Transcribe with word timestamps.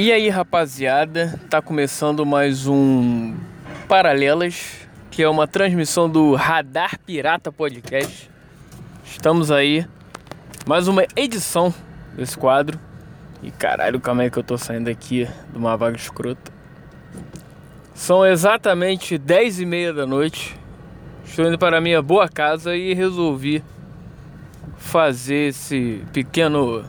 E 0.00 0.12
aí, 0.12 0.28
rapaziada, 0.28 1.40
tá 1.50 1.60
começando 1.60 2.24
mais 2.24 2.68
um 2.68 3.34
Paralelas, 3.88 4.86
que 5.10 5.24
é 5.24 5.28
uma 5.28 5.48
transmissão 5.48 6.08
do 6.08 6.36
Radar 6.36 7.00
Pirata 7.00 7.50
Podcast. 7.50 8.30
Estamos 9.04 9.50
aí, 9.50 9.84
mais 10.64 10.86
uma 10.86 11.04
edição 11.16 11.74
desse 12.14 12.38
quadro. 12.38 12.78
E 13.42 13.50
caralho, 13.50 13.98
calma 13.98 14.22
aí 14.22 14.30
que 14.30 14.38
eu 14.38 14.44
tô 14.44 14.56
saindo 14.56 14.88
aqui 14.88 15.28
de 15.50 15.58
uma 15.58 15.76
vaga 15.76 15.96
escrota. 15.96 16.52
São 17.92 18.24
exatamente 18.24 19.18
10 19.18 19.58
e 19.58 19.66
meia 19.66 19.92
da 19.92 20.06
noite. 20.06 20.56
Estou 21.24 21.44
indo 21.44 21.58
para 21.58 21.80
minha 21.80 22.00
boa 22.00 22.28
casa 22.28 22.76
e 22.76 22.94
resolvi 22.94 23.64
fazer 24.76 25.48
esse 25.48 26.04
pequeno. 26.12 26.84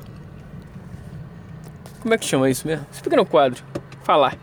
Como 2.02 2.14
é 2.14 2.18
que 2.18 2.26
chama 2.26 2.50
isso 2.50 2.66
mesmo? 2.68 2.86
Esse 2.92 3.02
pequeno 3.02 3.26
quadro. 3.26 3.64
Falar. 4.04 4.36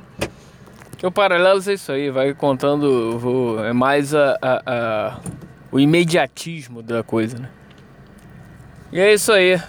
O 1.03 1.11
paralelo 1.11 1.61
é 1.67 1.73
isso 1.73 1.93
aí, 1.93 2.11
vai 2.11 2.33
contando. 2.35 3.19
Vou, 3.19 3.65
é 3.65 3.73
mais 3.73 4.15
a, 4.15 4.39
a, 4.41 4.63
a, 4.67 5.21
o 5.71 5.79
imediatismo 5.79 6.83
da 6.83 7.03
coisa, 7.03 7.39
né? 7.39 7.49
E 8.93 9.01
é 9.01 9.13
isso 9.13 9.33
aí. 9.33 9.61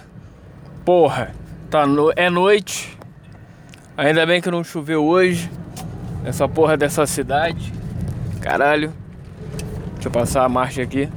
Porra, 0.84 1.32
tá 1.70 1.86
no, 1.86 2.12
é 2.16 2.30
noite. 2.30 2.96
Ainda 3.96 4.24
bem 4.24 4.40
que 4.40 4.50
não 4.50 4.64
choveu 4.64 5.04
hoje. 5.04 5.50
Essa 6.24 6.48
porra 6.48 6.76
dessa 6.76 7.06
cidade. 7.06 7.72
Caralho. 8.40 8.92
Deixa 9.94 10.08
eu 10.08 10.12
passar 10.12 10.44
a 10.44 10.48
marcha 10.48 10.82
aqui. 10.82 11.08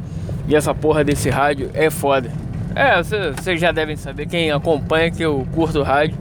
E 0.48 0.56
essa 0.56 0.74
porra 0.74 1.04
desse 1.04 1.30
rádio 1.30 1.70
é 1.74 1.90
foda. 1.90 2.32
É, 2.76 3.02
vocês 3.02 3.60
já 3.60 3.72
devem 3.72 3.96
saber, 3.96 4.28
quem 4.28 4.52
acompanha 4.52 5.12
que 5.12 5.24
eu 5.24 5.48
curto 5.54 5.84
rádio. 5.84 6.18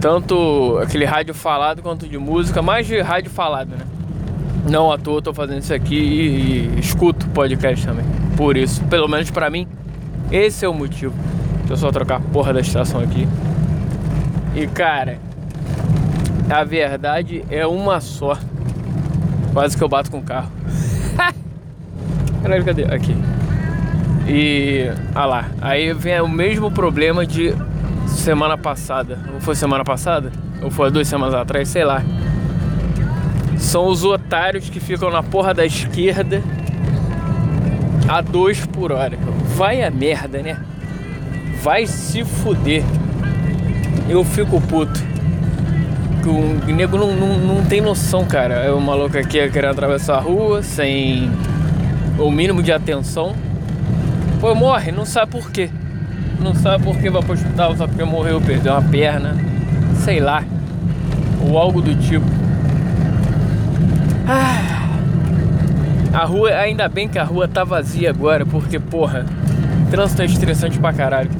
Tanto 0.00 0.78
aquele 0.82 1.04
rádio 1.04 1.34
falado 1.34 1.82
quanto 1.82 2.08
de 2.08 2.16
música, 2.16 2.62
mais 2.62 2.86
de 2.86 3.00
rádio 3.00 3.30
falado, 3.30 3.68
né? 3.68 3.84
Não 4.68 4.90
à 4.90 4.96
toa 4.96 5.20
tô 5.20 5.34
fazendo 5.34 5.60
isso 5.60 5.74
aqui 5.74 5.94
e, 5.94 6.76
e 6.76 6.80
escuto 6.80 7.28
podcast 7.28 7.86
também. 7.86 8.04
Por 8.36 8.56
isso, 8.56 8.82
pelo 8.84 9.06
menos 9.08 9.30
para 9.30 9.50
mim, 9.50 9.68
esse 10.32 10.64
é 10.64 10.68
o 10.68 10.72
motivo. 10.74 11.14
Deixa 11.58 11.72
eu 11.72 11.76
só 11.76 11.92
trocar 11.92 12.16
a 12.16 12.20
porra 12.20 12.52
da 12.52 12.60
estação 12.60 13.00
aqui. 13.00 13.28
E 14.54 14.66
cara, 14.66 15.18
a 16.48 16.64
verdade 16.64 17.44
é 17.50 17.66
uma 17.66 18.00
só. 18.00 18.38
Quase 19.52 19.76
que 19.76 19.84
eu 19.84 19.88
bato 19.88 20.10
com 20.10 20.18
o 20.18 20.22
carro. 20.22 20.50
Caralho, 22.42 22.64
cadê? 22.64 22.84
Aqui. 22.84 23.14
E. 24.26 24.90
Ah 25.14 25.26
lá. 25.26 25.48
Aí 25.60 25.92
vem 25.92 26.20
o 26.20 26.28
mesmo 26.28 26.70
problema 26.70 27.26
de 27.26 27.54
semana 28.20 28.56
passada. 28.56 29.18
Ou 29.34 29.40
foi 29.40 29.54
semana 29.54 29.84
passada? 29.84 30.30
Ou 30.62 30.70
foi 30.70 30.90
duas 30.90 31.08
semanas 31.08 31.34
atrás? 31.34 31.68
Sei 31.68 31.84
lá. 31.84 32.02
São 33.58 33.86
os 33.86 34.04
otários 34.04 34.70
que 34.70 34.78
ficam 34.78 35.10
na 35.10 35.22
porra 35.22 35.52
da 35.52 35.64
esquerda 35.66 36.42
a 38.08 38.20
2 38.20 38.66
por 38.66 38.92
hora. 38.92 39.18
Vai 39.56 39.82
a 39.82 39.90
merda, 39.90 40.42
né? 40.42 40.58
Vai 41.62 41.86
se 41.86 42.24
fuder. 42.24 42.82
Eu 44.08 44.24
fico 44.24 44.60
puto. 44.60 45.10
O 46.26 46.72
nego 46.72 46.98
não, 46.98 47.16
não, 47.16 47.38
não 47.38 47.64
tem 47.64 47.80
noção, 47.80 48.24
cara. 48.24 48.54
É 48.54 48.70
o 48.70 48.80
maluco 48.80 49.16
aqui 49.16 49.48
querendo 49.48 49.70
atravessar 49.70 50.16
a 50.16 50.20
rua 50.20 50.62
sem 50.62 51.30
o 52.18 52.30
mínimo 52.30 52.62
de 52.62 52.72
atenção. 52.72 53.34
Pô, 54.40 54.54
morre, 54.54 54.92
não 54.92 55.04
sabe 55.04 55.32
por 55.32 55.50
quê. 55.50 55.70
Não 56.42 56.54
sabe 56.54 56.82
por 56.84 56.96
que 56.96 57.10
vai 57.10 57.22
pro 57.22 57.34
hospital, 57.34 57.76
só 57.76 57.86
porque 57.86 58.02
morreu, 58.02 58.40
perdeu 58.40 58.72
uma 58.72 58.82
perna, 58.82 59.36
sei 60.04 60.20
lá. 60.20 60.42
Ou 61.46 61.58
algo 61.58 61.82
do 61.82 61.94
tipo. 61.94 62.24
Ah, 64.26 64.88
a 66.12 66.24
rua, 66.24 66.50
ainda 66.50 66.88
bem 66.88 67.08
que 67.08 67.18
a 67.18 67.24
rua 67.24 67.46
tá 67.46 67.62
vazia 67.62 68.10
agora, 68.10 68.46
porque, 68.46 68.78
porra, 68.78 69.26
trânsito 69.90 70.22
é 70.22 70.24
estressante 70.24 70.78
pra 70.78 70.92
caralho. 70.92 71.30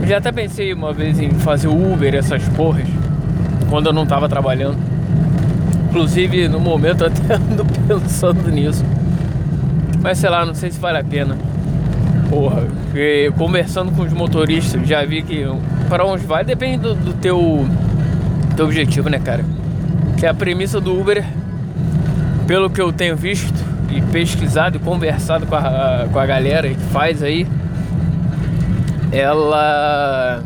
Eu 0.00 0.08
já 0.08 0.18
até 0.18 0.32
pensei 0.32 0.72
uma 0.72 0.92
vez 0.92 1.20
em 1.20 1.30
fazer 1.30 1.68
Uber, 1.68 2.14
essas 2.14 2.42
porras, 2.50 2.88
quando 3.68 3.86
eu 3.86 3.92
não 3.92 4.06
tava 4.06 4.28
trabalhando. 4.28 4.78
Inclusive, 5.90 6.48
no 6.48 6.58
momento, 6.58 7.04
até 7.04 7.34
ando 7.36 7.66
pensando 7.86 8.50
nisso. 8.50 8.84
Mas 10.00 10.18
sei 10.18 10.30
lá, 10.30 10.44
não 10.44 10.54
sei 10.54 10.70
se 10.70 10.80
vale 10.80 10.98
a 10.98 11.04
pena. 11.04 11.36
Porra, 12.32 12.66
conversando 13.36 13.92
com 13.92 14.00
os 14.00 14.12
motoristas, 14.14 14.88
já 14.88 15.04
vi 15.04 15.20
que 15.20 15.44
para 15.86 16.02
onde 16.02 16.24
vai 16.24 16.42
depende 16.42 16.78
do, 16.78 16.94
do 16.94 17.12
teu, 17.12 17.68
teu 18.56 18.64
objetivo, 18.64 19.10
né, 19.10 19.18
cara? 19.18 19.44
Que 20.18 20.24
a 20.24 20.32
premissa 20.32 20.80
do 20.80 20.98
Uber, 20.98 21.22
pelo 22.46 22.70
que 22.70 22.80
eu 22.80 22.90
tenho 22.90 23.14
visto 23.18 23.52
e 23.90 24.00
pesquisado 24.00 24.78
e 24.78 24.80
conversado 24.80 25.46
com 25.46 25.54
a, 25.54 26.08
com 26.10 26.18
a 26.18 26.24
galera 26.24 26.70
que 26.70 26.80
faz 26.84 27.22
aí, 27.22 27.46
ela 29.12 30.42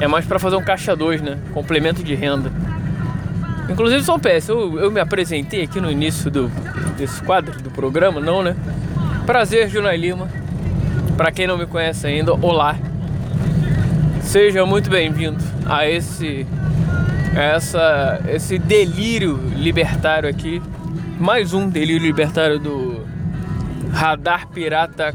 é 0.00 0.08
mais 0.08 0.26
para 0.26 0.40
fazer 0.40 0.56
um 0.56 0.64
caixa 0.64 0.96
2, 0.96 1.22
né? 1.22 1.38
Complemento 1.54 2.02
de 2.02 2.16
renda. 2.16 2.50
Inclusive, 3.70 4.10
um 4.10 4.18
PS, 4.18 4.48
eu, 4.48 4.80
eu 4.80 4.90
me 4.90 4.98
apresentei 4.98 5.62
aqui 5.62 5.80
no 5.80 5.88
início 5.88 6.28
do, 6.28 6.50
desse 6.98 7.22
quadro 7.22 7.62
do 7.62 7.70
programa, 7.70 8.20
não, 8.20 8.42
né? 8.42 8.56
Prazer, 9.24 9.68
Junai 9.68 9.96
Lima 9.96 10.41
para 11.16 11.30
quem 11.30 11.46
não 11.46 11.56
me 11.56 11.66
conhece 11.66 12.06
ainda, 12.06 12.34
olá. 12.34 12.76
Seja 14.22 14.64
muito 14.64 14.88
bem-vindo 14.88 15.42
a 15.66 15.86
esse 15.88 16.46
essa 17.34 18.20
esse 18.28 18.58
delírio 18.58 19.36
libertário 19.56 20.28
aqui. 20.28 20.62
Mais 21.18 21.52
um 21.52 21.68
delírio 21.68 22.02
libertário 22.02 22.58
do 22.58 23.06
Radar 23.92 24.48
Pirata 24.48 25.14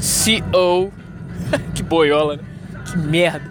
CO. 0.00 0.92
que 1.74 1.82
boiola, 1.82 2.36
né? 2.36 2.42
Que 2.86 2.98
merda. 2.98 3.50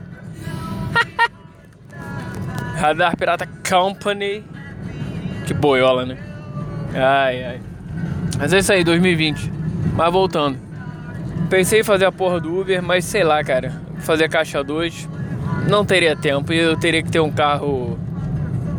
Radar 2.75 3.15
Pirata 3.15 3.47
Company. 3.67 4.43
Que 5.45 5.53
boiola, 5.53 6.05
né? 6.05 6.17
Ai, 6.93 7.43
ai. 7.43 7.61
Mas 8.37 8.53
é 8.53 8.59
isso 8.59 8.73
aí, 8.73 8.83
2020. 8.83 9.51
Mas 9.95 10.11
voltando. 10.11 10.68
Pensei 11.49 11.79
em 11.79 11.83
fazer 11.83 12.05
a 12.05 12.11
porra 12.11 12.39
do 12.39 12.61
Uber, 12.61 12.81
mas 12.81 13.05
sei 13.05 13.23
lá, 13.23 13.43
cara. 13.43 13.73
Fazer 13.99 14.29
caixa 14.29 14.63
2 14.63 15.09
não 15.67 15.83
teria 15.83 16.15
tempo 16.15 16.53
e 16.53 16.57
eu 16.57 16.77
teria 16.77 17.03
que 17.03 17.11
ter 17.11 17.19
um 17.19 17.31
carro 17.31 17.97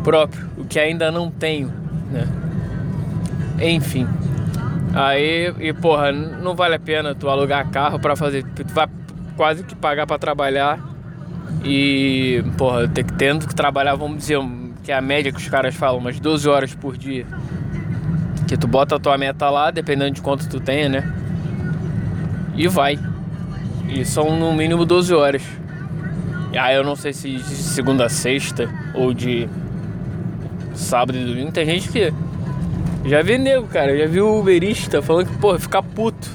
próprio, 0.03 0.49
o 0.57 0.65
que 0.65 0.79
ainda 0.79 1.11
não 1.11 1.29
tenho, 1.29 1.71
né? 2.11 2.27
Enfim. 3.59 4.07
Aí, 4.93 5.53
e 5.59 5.73
porra, 5.73 6.11
não 6.11 6.55
vale 6.55 6.75
a 6.75 6.79
pena 6.79 7.13
tu 7.13 7.29
alugar 7.29 7.69
carro 7.69 7.99
para 7.99 8.15
fazer. 8.15 8.43
Tu 8.55 8.65
vai 8.73 8.87
quase 9.37 9.63
que 9.63 9.75
pagar 9.75 10.07
para 10.07 10.17
trabalhar 10.17 10.79
e, 11.63 12.43
porra, 12.57 12.87
ter 12.87 13.03
que 13.03 13.13
tendo 13.13 13.47
que 13.47 13.55
trabalhar, 13.55 13.95
vamos 13.95 14.17
dizer, 14.17 14.39
que 14.83 14.91
é 14.91 14.95
a 14.95 15.01
média 15.01 15.31
que 15.31 15.37
os 15.37 15.47
caras 15.47 15.75
falam, 15.75 15.99
umas 15.99 16.19
12 16.19 16.49
horas 16.49 16.73
por 16.73 16.97
dia. 16.97 17.25
Que 18.47 18.57
tu 18.57 18.67
bota 18.67 18.95
a 18.95 18.99
tua 18.99 19.17
meta 19.17 19.49
lá, 19.49 19.71
dependendo 19.71 20.11
de 20.11 20.21
quanto 20.21 20.49
tu 20.49 20.59
tenha, 20.59 20.89
né? 20.89 21.13
E 22.55 22.67
vai. 22.67 22.97
E 23.87 24.05
são 24.05 24.37
no 24.37 24.53
mínimo 24.53 24.85
12 24.85 25.13
horas. 25.13 25.43
Aí 26.57 26.75
eu 26.75 26.83
não 26.83 26.95
sei 26.95 27.13
se 27.13 27.29
de 27.29 27.43
segunda 27.43 28.05
a 28.05 28.09
sexta 28.09 28.69
ou 28.93 29.13
de 29.13 29.47
sábado 30.73 31.17
e 31.17 31.25
domingo. 31.25 31.51
Tem 31.51 31.65
gente 31.65 31.89
que. 31.89 32.13
Já 33.05 33.21
vi 33.21 33.37
nego, 33.37 33.67
cara. 33.67 33.97
Já 33.97 34.05
vi 34.05 34.21
o 34.21 34.39
Uberista 34.39 35.01
falando 35.01 35.27
que, 35.27 35.37
porra, 35.37 35.59
ficar 35.59 35.81
puto. 35.81 36.29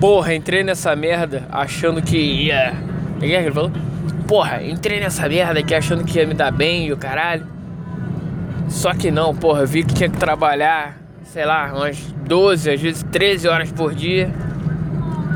Porra, 0.00 0.34
entrei 0.34 0.62
nessa 0.62 0.94
merda 0.96 1.46
achando 1.50 2.02
que 2.02 2.16
ia. 2.16 2.74
O 3.16 3.20
que 3.20 3.26
é 3.26 3.40
que 3.40 3.46
ele 3.46 3.54
falou? 3.54 3.72
Porra, 4.26 4.62
entrei 4.62 5.00
nessa 5.00 5.28
merda 5.28 5.60
aqui 5.60 5.74
achando 5.74 6.04
que 6.04 6.18
ia 6.18 6.26
me 6.26 6.34
dar 6.34 6.50
bem 6.50 6.86
e 6.86 6.92
o 6.92 6.96
caralho. 6.96 7.46
Só 8.68 8.92
que 8.92 9.10
não, 9.10 9.34
porra, 9.34 9.64
vi 9.64 9.82
que 9.82 9.94
tinha 9.94 10.10
que 10.10 10.18
trabalhar, 10.18 10.98
sei 11.24 11.46
lá, 11.46 11.72
umas 11.74 11.98
12, 12.26 12.70
às 12.70 12.80
vezes 12.80 13.02
13 13.10 13.48
horas 13.48 13.72
por 13.72 13.94
dia 13.94 14.30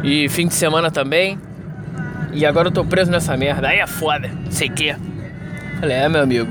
e 0.03 0.29
fim 0.29 0.49
de 0.49 0.55
semana 0.55 0.91
também. 0.91 1.39
E 2.33 2.47
agora 2.47 2.69
eu 2.69 2.73
tô 2.73 2.85
preso 2.85 3.11
nessa 3.11 3.37
merda. 3.37 3.69
Aí 3.69 3.79
é 3.79 3.87
foda, 3.87 4.31
sei 4.51 4.69
que. 4.69 4.95
Falei, 5.81 5.97
é 5.97 6.09
meu 6.09 6.23
amigo. 6.23 6.51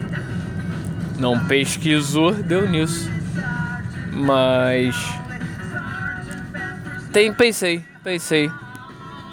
Não 1.17 1.39
pesquisou, 1.45 2.33
deu 2.33 2.67
nisso. 2.69 3.09
Mas. 4.13 4.95
Tem, 7.11 7.33
pensei, 7.33 7.83
pensei. 8.03 8.51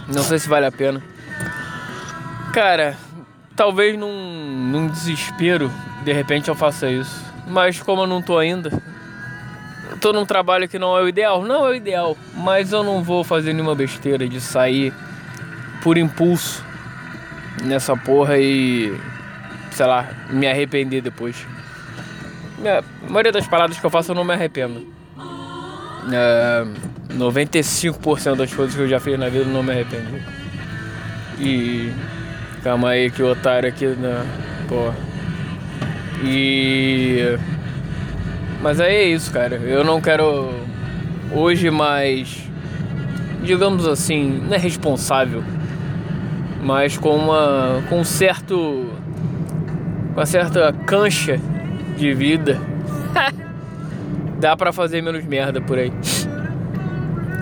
Não 0.09 0.23
sei 0.23 0.39
se 0.39 0.49
vale 0.49 0.67
a 0.67 0.73
pena. 0.73 1.03
Cara, 2.53 2.97
talvez 3.55 3.99
num, 3.99 4.71
num 4.71 4.89
desespero, 4.89 5.71
de 6.05 6.13
repente 6.13 6.49
eu 6.49 6.55
faça 6.55 6.91
isso. 6.91 7.25
Mas 7.47 7.81
como 7.81 8.03
eu 8.03 8.07
não 8.07 8.23
tô 8.23 8.39
ainda, 8.39 8.71
tô 9.99 10.13
num 10.13 10.25
trabalho 10.25 10.69
que 10.69 10.79
não 10.79 10.97
é 10.97 11.03
o 11.03 11.09
ideal? 11.09 11.43
Não 11.45 11.67
é 11.67 11.71
o 11.71 11.75
ideal, 11.75 12.17
mas 12.35 12.73
eu 12.73 12.83
não 12.83 13.03
vou 13.03 13.25
fazer 13.25 13.53
nenhuma 13.53 13.75
besteira 13.75 14.29
de 14.29 14.41
sair 14.41 14.93
por 15.83 15.99
impulso 15.99 16.65
nessa 17.65 17.97
porra 17.97 18.39
e 18.39 18.97
sei 19.71 19.87
lá, 19.87 20.09
me 20.31 20.47
arrepender 20.47 21.01
depois. 21.01 21.47
A 22.65 22.83
maioria 23.09 23.33
das 23.33 23.47
paradas 23.47 23.79
que 23.79 23.87
eu 23.87 23.91
faço 23.91 24.11
eu 24.11 24.15
não 24.15 24.25
me 24.25 24.35
arrependo. 24.35 24.87
É, 26.13 26.65
95% 27.15 28.37
das 28.37 28.53
coisas 28.53 28.75
que 28.75 28.83
eu 28.83 28.89
já 28.89 28.99
fiz 28.99 29.19
na 29.19 29.29
vida 29.29 29.45
eu 29.45 29.53
não 29.53 29.63
me 29.63 29.73
arrependi. 29.73 30.23
E. 31.39 31.93
Calma 32.63 32.91
aí 32.91 33.11
que 33.11 33.23
o 33.23 33.31
otário 33.31 33.69
aqui 33.69 33.87
na. 33.87 34.25
Pô. 34.69 34.93
E. 36.25 37.39
Mas 38.61 38.81
aí 38.81 38.95
é 38.95 39.05
isso, 39.05 39.33
cara. 39.33 39.57
Eu 39.57 39.85
não 39.85 40.01
quero 40.01 40.51
hoje 41.33 41.71
mais. 41.71 42.45
Digamos 43.43 43.87
assim, 43.87 44.43
não 44.47 44.55
é 44.55 44.59
responsável. 44.59 45.43
Mas 46.63 46.97
com 46.97 47.17
uma. 47.17 47.83
com 47.89 48.01
um 48.01 48.05
certo. 48.05 48.91
com 50.15 50.21
uma 50.21 50.27
certa 50.27 50.73
cancha 50.87 51.41
de 51.97 52.13
vida. 52.15 52.61
Dá 54.41 54.57
pra 54.57 54.73
fazer 54.73 55.03
menos 55.03 55.25
merda 55.25 55.61
por 55.61 55.79
aí. 55.79 55.93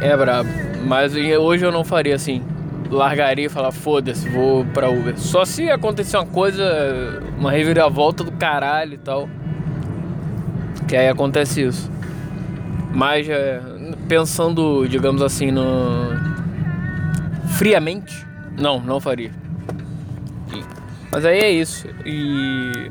É 0.01 0.17
brabo. 0.17 0.49
Mas 0.87 1.15
hoje 1.15 1.65
eu 1.65 1.73
não 1.73 1.85
faria 1.85 2.15
assim 2.15 2.43
largaria 2.91 3.47
e 3.47 3.49
falar, 3.49 3.73
foda-se, 3.73 4.29
vou 4.29 4.65
pra 4.67 4.89
Uber. 4.89 5.19
Só 5.19 5.45
se 5.45 5.69
acontecer 5.71 6.17
uma 6.17 6.27
coisa, 6.27 7.21
uma 7.39 7.51
reviravolta 7.51 8.25
do 8.25 8.33
caralho 8.33 8.95
e 8.95 8.99
tal. 8.99 9.29
Que 10.89 10.97
aí 10.97 11.09
acontece 11.09 11.63
isso. 11.63 11.91
Mas 12.93 13.29
é, 13.29 13.61
pensando, 14.09 14.87
digamos 14.89 15.23
assim, 15.23 15.51
no. 15.51 16.11
friamente, 17.57 18.27
não, 18.59 18.81
não 18.81 19.01
faria. 19.01 19.31
Mas 21.11 21.25
aí 21.25 21.39
é 21.39 21.51
isso. 21.51 21.89
E. 22.05 22.91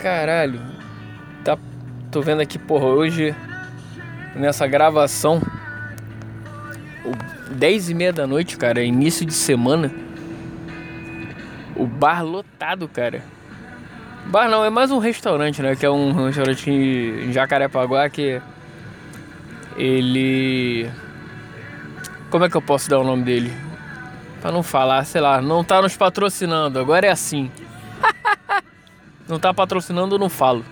Caralho. 0.00 0.60
Tá. 1.42 1.58
Tô 2.10 2.20
vendo 2.20 2.40
aqui, 2.40 2.58
porra, 2.58 2.86
hoje. 2.86 3.34
Nessa 4.36 4.66
gravação 4.66 5.40
10 7.54 7.90
e 7.90 7.94
meia 7.94 8.12
da 8.12 8.26
noite, 8.26 8.56
cara, 8.56 8.82
início 8.82 9.24
de 9.24 9.32
semana. 9.32 9.90
O 11.76 11.86
bar 11.86 12.24
lotado, 12.24 12.88
cara. 12.88 13.22
Bar 14.26 14.48
não, 14.48 14.64
é 14.64 14.70
mais 14.70 14.90
um 14.90 14.98
restaurante, 14.98 15.60
né? 15.60 15.76
Que 15.76 15.84
é 15.84 15.90
um 15.90 16.26
restaurante 16.26 16.70
em 16.70 17.32
Jacarepaguá 17.32 18.08
que 18.08 18.40
ele. 19.76 20.90
Como 22.30 22.44
é 22.44 22.48
que 22.48 22.56
eu 22.56 22.62
posso 22.62 22.88
dar 22.88 22.98
o 22.98 23.04
nome 23.04 23.22
dele? 23.22 23.52
Pra 24.40 24.50
não 24.50 24.62
falar, 24.62 25.04
sei 25.04 25.20
lá, 25.20 25.40
não 25.40 25.62
tá 25.62 25.80
nos 25.80 25.96
patrocinando, 25.96 26.78
agora 26.78 27.06
é 27.06 27.10
assim. 27.10 27.50
não 29.28 29.38
tá 29.38 29.52
patrocinando, 29.52 30.14
eu 30.14 30.18
não 30.18 30.28
falo. 30.28 30.64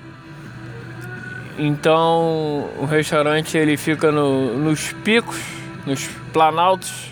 Então, 1.58 2.70
o 2.78 2.86
restaurante 2.86 3.56
ele 3.56 3.76
fica 3.76 4.10
no, 4.10 4.56
nos 4.56 4.92
picos 5.04 5.40
nos 5.86 6.06
planaltos 6.32 7.10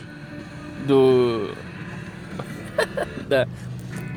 do 0.87 1.51
da, 3.29 3.47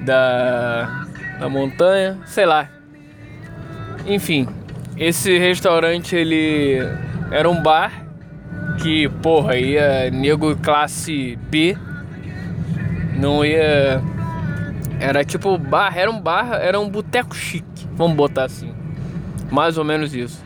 da 0.05 1.02
da 1.39 1.49
montanha, 1.49 2.19
sei 2.25 2.45
lá. 2.45 2.69
Enfim, 4.05 4.47
esse 4.97 5.37
restaurante 5.37 6.15
ele 6.15 6.77
era 7.31 7.49
um 7.49 7.61
bar 7.61 8.05
que, 8.81 9.07
porra, 9.21 9.57
ia 9.57 10.09
nego 10.11 10.55
classe 10.57 11.37
B, 11.49 11.77
não 13.17 13.45
ia 13.45 14.01
era 14.99 15.23
tipo 15.25 15.57
bar, 15.57 15.97
era 15.97 16.09
um 16.09 16.19
bar, 16.19 16.53
era 16.53 16.79
um 16.79 16.89
boteco 16.89 17.35
chique, 17.35 17.87
vamos 17.93 18.15
botar 18.15 18.45
assim. 18.45 18.73
Mais 19.51 19.77
ou 19.77 19.83
menos 19.83 20.15
isso. 20.15 20.41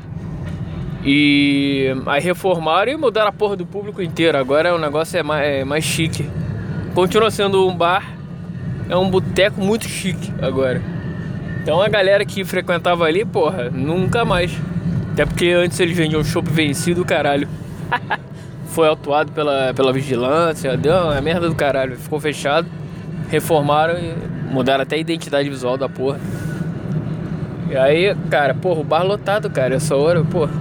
E 1.03 1.95
aí 2.07 2.21
reformaram 2.21 2.91
e 2.91 2.97
mudaram 2.97 3.29
a 3.29 3.31
porra 3.31 3.55
do 3.55 3.65
público 3.65 4.01
inteiro. 4.01 4.37
Agora 4.37 4.73
o 4.73 4.79
negócio 4.79 5.17
é 5.17 5.23
mais, 5.23 5.47
é 5.47 5.63
mais 5.63 5.83
chique. 5.83 6.27
Continua 6.95 7.29
sendo 7.29 7.67
um 7.67 7.75
bar, 7.75 8.16
é 8.89 8.95
um 8.95 9.09
boteco 9.09 9.61
muito 9.61 9.85
chique 9.85 10.33
agora. 10.41 10.81
Então 11.61 11.81
a 11.81 11.89
galera 11.89 12.25
que 12.25 12.45
frequentava 12.45 13.05
ali, 13.05 13.25
porra, 13.25 13.69
nunca 13.69 14.23
mais. 14.23 14.51
Até 15.11 15.25
porque 15.25 15.49
antes 15.49 15.79
eles 15.79 15.97
vendiam 15.97 16.23
chopp 16.23 16.49
vencido, 16.49 17.03
caralho. 17.03 17.47
Foi 18.67 18.87
autuado 18.87 19.31
pela, 19.31 19.73
pela 19.73 19.91
vigilância, 19.91 20.77
deu 20.77 20.93
uma 20.93 21.19
merda 21.21 21.49
do 21.49 21.55
caralho. 21.55 21.97
Ficou 21.97 22.19
fechado, 22.19 22.67
reformaram 23.29 23.95
e 23.99 24.13
mudaram 24.51 24.83
até 24.83 24.95
a 24.95 24.99
identidade 24.99 25.49
visual 25.49 25.77
da 25.77 25.89
porra. 25.89 26.19
E 27.69 27.75
aí, 27.75 28.15
cara, 28.29 28.53
porra, 28.53 28.79
o 28.79 28.83
bar 28.83 29.03
lotado, 29.03 29.49
cara, 29.49 29.75
essa 29.75 29.95
hora, 29.95 30.23
porra. 30.23 30.51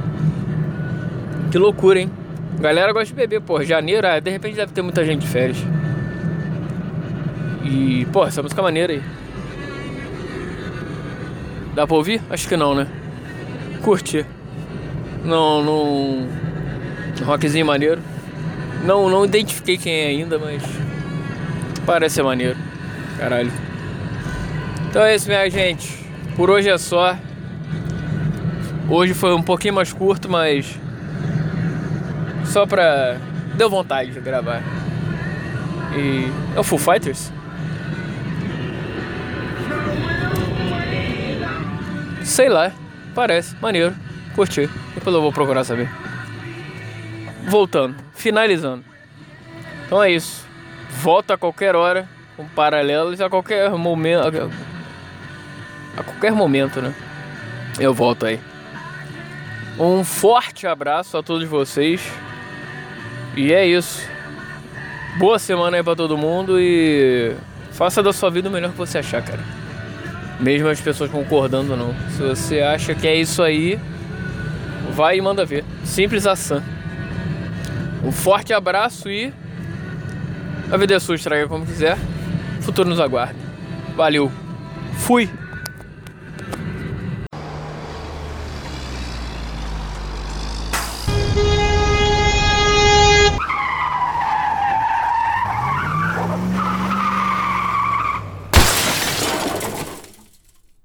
Que 1.53 1.59
loucura, 1.59 2.01
hein? 2.01 2.11
Galera 2.59 2.93
gosta 2.93 3.07
de 3.07 3.15
beber, 3.15 3.41
pô. 3.43 3.63
Janeiro, 3.63 4.07
ah, 4.07 4.19
de 4.19 4.31
repente 4.31 4.57
deve 4.57 4.73
ter 4.73 4.83
muita 4.83 5.05
gente 5.05 5.21
de 5.21 5.29
férias. 5.29 5.59
E, 7.67 8.07
pô, 8.13 8.25
essa 8.25 8.43
música 8.43 8.61
é 8.61 8.63
maneira 8.63 8.93
aí. 8.93 9.03
Dá 11.75 11.87
pra 11.87 11.97
ouvir? 11.97 12.23
Acho 12.31 12.49
que 12.49 12.57
não, 12.57 12.75
né? 12.75 12.87
Curti. 13.83 14.25
Não, 15.25 15.63
não. 15.63 16.29
Rockzinho 17.25 17.67
maneiro. 17.67 18.01
Não, 18.85 19.11
não 19.11 19.25
identifiquei 19.25 19.77
quem 19.77 19.93
é 19.93 20.07
ainda, 20.07 20.39
mas. 20.39 20.63
Parece 21.85 22.17
ser 22.17 22.23
maneiro. 22.23 22.57
Caralho. 23.19 23.53
Então 24.89 25.03
é 25.03 25.17
isso, 25.17 25.27
minha 25.27 25.51
gente. 25.51 26.07
Por 26.37 26.49
hoje 26.49 26.69
é 26.69 26.79
só. 26.79 27.17
Hoje 28.89 29.13
foi 29.13 29.35
um 29.35 29.43
pouquinho 29.43 29.75
mais 29.75 29.93
curto, 29.93 30.29
mas 30.29 30.79
só 32.45 32.65
pra. 32.65 33.17
Deu 33.57 33.69
vontade 33.69 34.13
de 34.13 34.21
gravar. 34.21 34.63
E. 35.97 36.31
É 36.55 36.61
o 36.61 36.63
Full 36.63 36.79
Fighters? 36.79 37.33
Sei 42.27 42.49
lá, 42.49 42.73
parece, 43.15 43.55
maneiro, 43.63 43.95
curti. 44.35 44.69
Depois 44.95 45.15
eu 45.15 45.23
vou 45.23 45.33
procurar 45.33 45.63
saber. 45.63 45.89
Voltando, 47.49 47.95
finalizando. 48.15 48.85
Então 49.87 50.03
é 50.03 50.11
isso. 50.11 50.45
Volta 50.91 51.35
a 51.35 51.39
qualquer 51.39 51.77
hora, 51.77 52.09
com 52.37 52.45
paralelos 52.49 53.21
a 53.21 53.31
qualquer 53.31 53.71
momento. 53.71 54.51
A 55.97 56.03
qualquer 56.03 56.33
momento, 56.33 56.83
né? 56.83 56.93
Eu 57.79 57.95
volto 57.95 58.27
aí. 58.27 58.41
Um 59.79 60.03
forte 60.03 60.67
abraço 60.67 61.17
a 61.17 61.23
todos 61.23 61.49
vocês. 61.49 62.13
E 63.37 63.53
é 63.53 63.65
isso. 63.65 64.03
Boa 65.17 65.39
semana 65.39 65.77
aí 65.77 65.83
pra 65.83 65.95
todo 65.95 66.19
mundo 66.19 66.61
e 66.61 67.37
faça 67.71 68.03
da 68.03 68.13
sua 68.13 68.31
vida 68.31 68.49
o 68.49 68.53
melhor 68.53 68.73
que 68.73 68.79
você 68.79 68.99
achar, 68.99 69.23
cara. 69.23 69.66
Mesmo 70.39 70.69
as 70.69 70.81
pessoas 70.81 71.11
concordando 71.11 71.73
ou 71.73 71.79
não. 71.79 71.95
Se 72.11 72.23
você 72.23 72.61
acha 72.61 72.95
que 72.95 73.07
é 73.07 73.15
isso 73.15 73.43
aí, 73.43 73.79
vai 74.93 75.19
e 75.19 75.21
manda 75.21 75.45
ver. 75.45 75.65
Simples 75.85 76.27
assim. 76.27 76.61
Um 78.05 78.13
forte 78.13 78.53
abraço 78.53 79.11
e 79.11 79.33
a 80.71 80.77
vida 80.77 80.95
é 80.95 80.99
sua, 80.99 81.15
estraga 81.15 81.47
como 81.49 81.65
quiser. 81.65 81.97
O 82.59 82.63
futuro 82.63 82.89
nos 82.89 83.01
aguarde. 83.01 83.39
Valeu. 83.97 84.31
Fui. 84.99 85.31